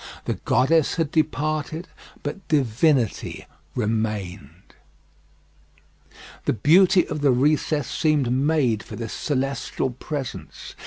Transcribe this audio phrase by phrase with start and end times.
[0.25, 1.87] The goddess had departed,
[2.23, 4.73] but divinity remained.
[6.45, 10.73] The beauty of the recess seemed made for this celestial presence.